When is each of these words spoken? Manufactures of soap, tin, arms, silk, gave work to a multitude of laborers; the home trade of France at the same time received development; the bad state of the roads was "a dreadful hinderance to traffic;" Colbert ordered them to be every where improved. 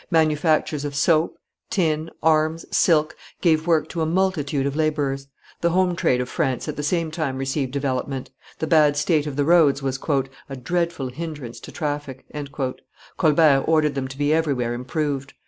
Manufactures 0.09 0.83
of 0.83 0.95
soap, 0.95 1.37
tin, 1.69 2.09
arms, 2.23 2.65
silk, 2.75 3.15
gave 3.39 3.67
work 3.67 3.87
to 3.89 4.01
a 4.01 4.05
multitude 4.07 4.65
of 4.65 4.75
laborers; 4.75 5.27
the 5.59 5.69
home 5.69 5.95
trade 5.95 6.19
of 6.19 6.27
France 6.27 6.67
at 6.67 6.75
the 6.75 6.81
same 6.81 7.11
time 7.11 7.37
received 7.37 7.71
development; 7.71 8.31
the 8.57 8.65
bad 8.65 8.97
state 8.97 9.27
of 9.27 9.35
the 9.35 9.45
roads 9.45 9.83
was 9.83 9.99
"a 10.49 10.55
dreadful 10.55 11.09
hinderance 11.09 11.59
to 11.59 11.71
traffic;" 11.71 12.25
Colbert 13.15 13.63
ordered 13.67 13.93
them 13.93 14.07
to 14.07 14.17
be 14.17 14.33
every 14.33 14.55
where 14.55 14.73
improved. 14.73 15.35